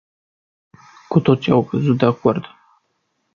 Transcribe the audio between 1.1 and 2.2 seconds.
toții au căzut de